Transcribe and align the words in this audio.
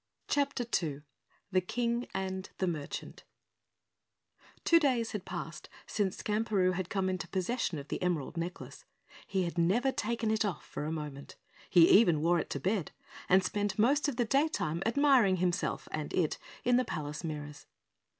CHAPTER 0.27 0.63
2 0.63 1.03
The 1.51 1.61
King 1.61 2.07
and 2.11 2.49
the 2.57 2.65
Merchant 2.65 3.23
Two 4.65 4.79
days 4.79 5.11
had 5.11 5.25
passed 5.25 5.69
since 5.85 6.17
Skamperoo 6.17 6.71
had 6.71 6.89
come 6.89 7.07
into 7.07 7.27
possession 7.27 7.77
of 7.77 7.89
the 7.89 8.01
emerald 8.01 8.35
necklace. 8.35 8.83
He 9.27 9.43
had 9.43 9.59
never 9.59 9.91
taken 9.91 10.31
it 10.31 10.43
off 10.43 10.65
for 10.65 10.85
a 10.85 10.91
moment. 10.91 11.35
He 11.69 11.87
even 11.87 12.23
wore 12.23 12.39
it 12.39 12.49
to 12.49 12.59
bed, 12.59 12.91
and 13.29 13.43
spent 13.43 13.77
most 13.77 14.07
of 14.07 14.15
the 14.15 14.25
daytime 14.25 14.81
admiring 14.87 15.35
himself 15.35 15.87
and 15.91 16.11
it 16.15 16.39
in 16.63 16.77
the 16.77 16.83
palace 16.85 17.23
mirrors. 17.23 17.67